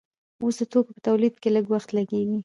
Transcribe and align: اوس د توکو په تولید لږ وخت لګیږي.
اوس 0.41 0.55
د 0.59 0.63
توکو 0.71 0.91
په 0.95 1.01
تولید 1.07 1.33
لږ 1.55 1.65
وخت 1.73 1.89
لګیږي. 1.97 2.37